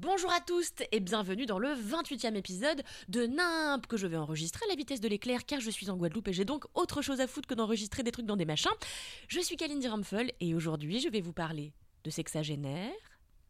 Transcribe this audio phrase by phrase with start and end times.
[0.00, 4.64] Bonjour à tous et bienvenue dans le 28e épisode de NIMP que je vais enregistrer
[4.64, 7.20] à la vitesse de l'éclair car je suis en Guadeloupe et j'ai donc autre chose
[7.20, 8.70] à foutre que d'enregistrer des trucs dans des machins.
[9.26, 11.72] Je suis Kalindi Ramphel et aujourd'hui je vais vous parler
[12.04, 12.92] de sexagénaire,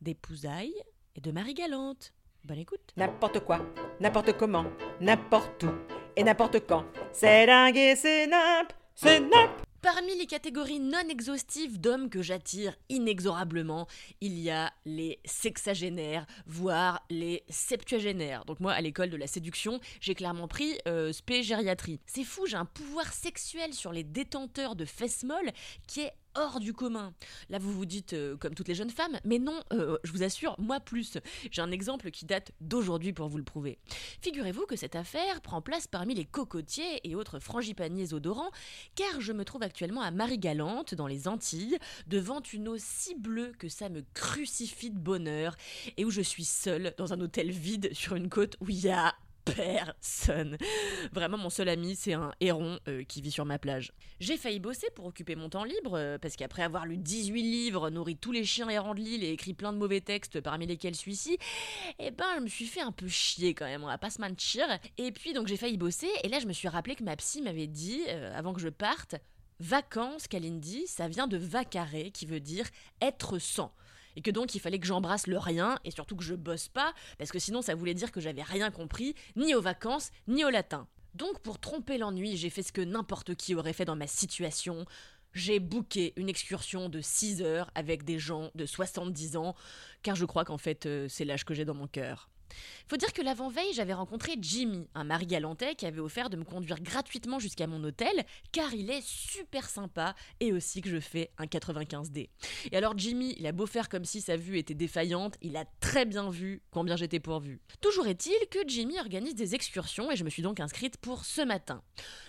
[0.00, 0.72] d'épousailles
[1.16, 2.14] et de Marie Galante.
[2.44, 2.94] Bonne écoute.
[2.96, 3.60] N'importe quoi,
[4.00, 4.64] n'importe comment,
[5.02, 5.70] n'importe où
[6.16, 6.86] et n'importe quand.
[7.12, 9.57] C'est dingue et c'est nimp, c'est nimp.
[9.80, 13.86] Parmi les catégories non exhaustives d'hommes que j'attire inexorablement,
[14.20, 18.44] il y a les sexagénaires, voire les septuagénaires.
[18.44, 22.00] Donc moi, à l'école de la séduction, j'ai clairement pris euh, spé gériatrie.
[22.06, 25.52] C'est fou, j'ai un pouvoir sexuel sur les détenteurs de fesses molles
[25.86, 27.12] qui est hors du commun.
[27.50, 30.22] Là, vous vous dites, euh, comme toutes les jeunes femmes, mais non, euh, je vous
[30.22, 31.18] assure, moi plus.
[31.50, 33.78] J'ai un exemple qui date d'aujourd'hui pour vous le prouver.
[34.22, 38.50] Figurez-vous que cette affaire prend place parmi les cocotiers et autres frangipaniers odorants,
[38.94, 43.52] car je me trouve actuellement à Marie-Galante, dans les Antilles, devant une eau si bleue
[43.58, 45.56] que ça me crucifie de bonheur,
[45.96, 48.90] et où je suis seule dans un hôtel vide sur une côte où il y
[48.90, 49.14] a
[49.56, 50.56] personne.
[51.12, 53.92] Vraiment, mon seul ami, c'est un héron euh, qui vit sur ma plage.
[54.20, 57.90] J'ai failli bosser pour occuper mon temps libre, euh, parce qu'après avoir lu 18 livres,
[57.90, 60.94] nourri tous les chiens errants de l'île et écrit plein de mauvais textes, parmi lesquels
[60.94, 61.38] celui-ci,
[61.98, 64.20] eh ben, je me suis fait un peu chier quand même, on va pas se
[64.20, 64.66] mentir.
[64.96, 67.42] Et puis, donc, j'ai failli bosser, et là, je me suis rappelé que ma psy
[67.42, 69.16] m'avait dit, euh, avant que je parte,
[69.60, 72.66] vacances, Kalindi, ça vient de vacaré, qui veut dire
[73.00, 73.72] être sans
[74.18, 76.92] et que donc il fallait que j'embrasse le rien et surtout que je bosse pas
[77.18, 80.50] parce que sinon ça voulait dire que j'avais rien compris ni aux vacances ni au
[80.50, 80.88] latin.
[81.14, 84.86] Donc pour tromper l'ennui, j'ai fait ce que n'importe qui aurait fait dans ma situation.
[85.34, 89.54] J'ai booké une excursion de 6 heures avec des gens de 70 ans,
[90.02, 92.28] car je crois qu'en fait euh, c'est l'âge que j'ai dans mon cœur.
[92.88, 96.44] Faut dire que l'avant-veille, j'avais rencontré Jimmy, un mari galantais qui avait offert de me
[96.44, 101.30] conduire gratuitement jusqu'à mon hôtel, car il est super sympa et aussi que je fais
[101.38, 102.28] un 95D.
[102.70, 105.64] Et alors Jimmy, il a beau faire comme si sa vue était défaillante, il a
[105.80, 107.60] très bien vu combien j'étais pourvu.
[107.80, 111.42] Toujours est-il que Jimmy organise des excursions et je me suis donc inscrite pour ce
[111.42, 111.82] matin.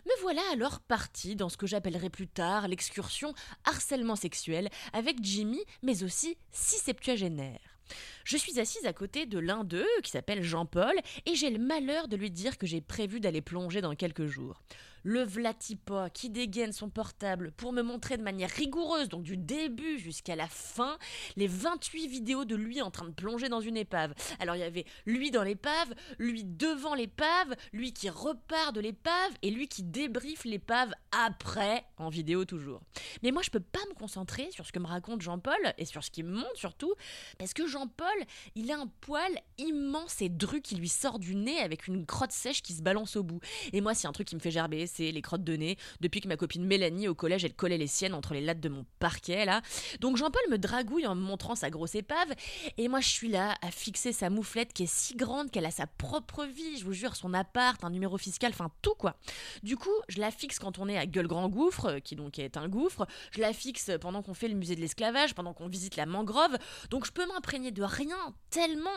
[0.05, 3.33] Me voilà alors partie dans ce que j'appellerai plus tard l'excursion
[3.65, 7.78] harcèlement sexuel avec Jimmy, mais aussi six septuagénaires.
[8.29, 10.93] Je suis assise à côté de l'un d'eux, qui s'appelle Jean-Paul,
[11.25, 14.61] et j'ai le malheur de lui dire que j'ai prévu d'aller plonger dans quelques jours
[15.03, 19.99] le Vlatipa qui dégaine son portable pour me montrer de manière rigoureuse, donc du début
[19.99, 20.97] jusqu'à la fin,
[21.35, 24.13] les 28 vidéos de lui en train de plonger dans une épave.
[24.39, 29.31] Alors il y avait lui dans l'épave, lui devant l'épave, lui qui repart de l'épave
[29.41, 32.81] et lui qui débriefe l'épave après, en vidéo toujours.
[33.23, 36.03] Mais moi je peux pas me concentrer sur ce que me raconte Jean-Paul et sur
[36.03, 36.93] ce qu'il me montre surtout,
[37.37, 38.07] parce que Jean-Paul,
[38.55, 42.31] il a un poil immense et dru qui lui sort du nez avec une crotte
[42.31, 43.39] sèche qui se balance au bout.
[43.73, 45.77] Et moi, c'est un truc qui me fait gerber, les crottes de nez.
[46.01, 48.69] Depuis que ma copine Mélanie au collège, elle collait les siennes entre les lattes de
[48.69, 49.61] mon parquet là.
[49.99, 52.33] Donc Jean-Paul me dragouille en me montrant sa grosse épave
[52.77, 55.71] et moi je suis là à fixer sa mouflette qui est si grande qu'elle a
[55.71, 59.15] sa propre vie, je vous jure, son appart, un numéro fiscal, enfin tout quoi.
[59.63, 62.57] Du coup, je la fixe quand on est à Gueule Grand Gouffre, qui donc est
[62.57, 65.95] un gouffre, je la fixe pendant qu'on fait le musée de l'esclavage, pendant qu'on visite
[65.95, 66.57] la mangrove,
[66.89, 68.17] donc je peux m'imprégner de rien
[68.49, 68.89] tellement,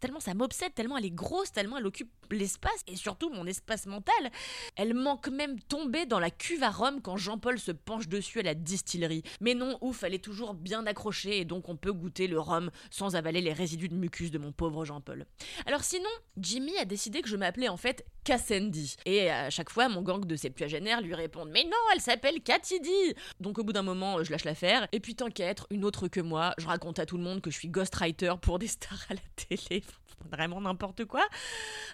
[0.00, 3.86] tellement ça m'obsède, tellement elle est grosse, tellement elle occupe l'espace et surtout mon espace
[3.86, 4.30] mental.
[4.76, 8.42] Elle manque même tomber dans la cuve à rhum quand Jean-Paul se penche dessus à
[8.42, 9.22] la distillerie.
[9.40, 12.70] Mais non, ouf, elle est toujours bien accrochée et donc on peut goûter le rhum
[12.90, 15.26] sans avaler les résidus de mucus de mon pauvre Jean-Paul.
[15.66, 18.96] Alors sinon, Jimmy a décidé que je m'appelais en fait Cassandy.
[19.06, 23.14] Et à chaque fois, mon gang de septuagénaires lui répondent Mais non, elle s'appelle Catidi
[23.40, 24.86] Donc au bout d'un moment, je lâche l'affaire.
[24.92, 27.56] Et puis être une autre que moi, je raconte à tout le monde que je
[27.56, 29.82] suis ghostwriter pour des stars à la télé
[30.30, 31.26] vraiment n'importe quoi.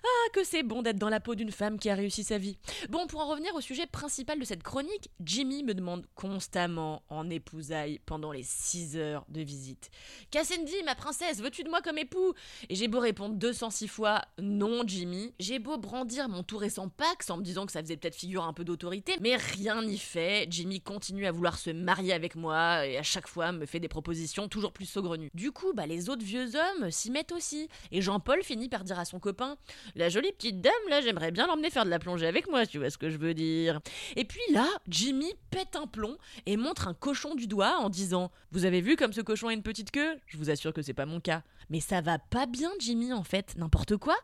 [0.02, 2.58] Ah, que c'est bon d'être dans la peau d'une femme qui a réussi sa vie.
[2.88, 7.28] Bon, pour en revenir au sujet principal de cette chronique, Jimmy me demande constamment en
[7.31, 9.90] épousaille pendant les 6 heures de visite.
[10.31, 12.34] Cassandra, ma princesse, veux-tu de moi comme époux?
[12.69, 15.34] Et j'ai beau répondre 206 fois non, Jimmy.
[15.38, 18.44] J'ai beau brandir mon tout récent Pax en me disant que ça faisait peut-être figure
[18.44, 20.46] un peu d'autorité, mais rien n'y fait.
[20.50, 23.88] Jimmy continue à vouloir se marier avec moi et à chaque fois me fait des
[23.88, 25.31] propositions toujours plus saugrenues.
[25.34, 27.69] Du coup, bah, les autres vieux hommes s'y mettent aussi.
[27.93, 29.56] Et Jean-Paul finit par dire à son copain
[29.94, 32.78] La jolie petite dame, là, j'aimerais bien l'emmener faire de la plongée avec moi, tu
[32.78, 33.80] vois ce que je veux dire.
[34.16, 36.16] Et puis là, Jimmy pète un plomb
[36.46, 39.52] et montre un cochon du doigt en disant Vous avez vu comme ce cochon a
[39.52, 40.16] une petite queue?
[40.26, 41.42] Je vous assure que c'est pas mon cas.
[41.68, 44.16] Mais ça va pas bien, Jimmy, en fait, n'importe quoi.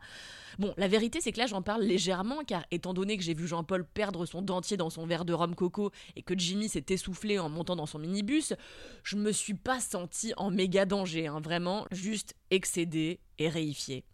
[0.58, 3.46] Bon, la vérité, c'est que là, j'en parle légèrement, car étant donné que j'ai vu
[3.46, 7.38] Jean-Paul perdre son dentier dans son verre de rhum coco et que Jimmy s'est essoufflé
[7.38, 8.52] en montant dans son minibus,
[9.02, 14.04] je me suis pas senti en méga danger, hein, vraiment, juste excédé et réifié.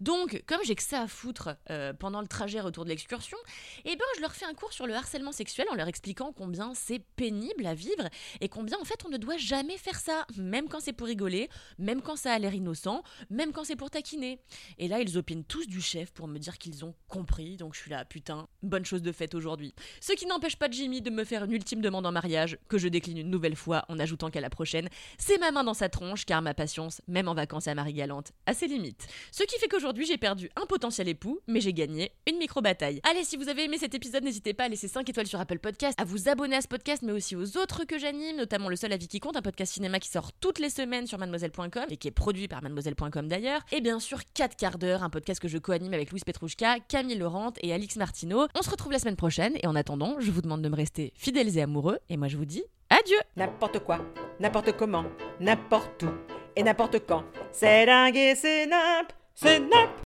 [0.00, 3.36] Donc, comme j'ai que ça à foutre euh, pendant le trajet retour de l'excursion,
[3.84, 6.74] eh ben je leur fais un cours sur le harcèlement sexuel en leur expliquant combien
[6.74, 8.08] c'est pénible à vivre
[8.40, 11.48] et combien en fait on ne doit jamais faire ça, même quand c'est pour rigoler,
[11.78, 14.40] même quand ça a l'air innocent, même quand c'est pour taquiner.
[14.78, 17.80] Et là, ils opinent tous du chef pour me dire qu'ils ont compris, donc je
[17.80, 19.74] suis là, putain, bonne chose de faite aujourd'hui.
[20.00, 22.88] Ce qui n'empêche pas Jimmy de me faire une ultime demande en mariage, que je
[22.88, 26.24] décline une nouvelle fois en ajoutant qu'à la prochaine, c'est ma main dans sa tronche,
[26.24, 29.08] car ma patience, même en vacances à Marie-Galante, a ses limites.
[29.32, 33.00] Ce qui fait qu'aujourd'hui j'ai perdu un potentiel époux, mais j'ai gagné une micro-bataille.
[33.02, 35.58] Allez, si vous avez aimé cet épisode, n'hésitez pas à laisser 5 étoiles sur Apple
[35.58, 38.76] Podcast, à vous abonner à ce podcast, mais aussi aux autres que j'anime, notamment Le
[38.76, 41.96] Seul Avis qui compte, un podcast cinéma qui sort toutes les semaines sur mademoiselle.com et
[41.96, 43.62] qui est produit par mademoiselle.com d'ailleurs.
[43.72, 47.18] Et bien sûr, 4 quarts d'heure, un podcast que je co-anime avec Louise Petrouchka, Camille
[47.18, 48.46] Laurent et Alix Martineau.
[48.54, 51.12] On se retrouve la semaine prochaine et en attendant, je vous demande de me rester
[51.16, 53.98] fidèles et amoureux et moi je vous dis adieu N'importe quoi,
[54.38, 55.04] n'importe comment,
[55.40, 57.24] n'importe où et n'importe quand.
[57.52, 60.02] C'est dingue et c'est nimp, c'est nimp.